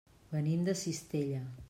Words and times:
Venim 0.35 0.63
de 0.69 0.75
Cistella. 0.85 1.45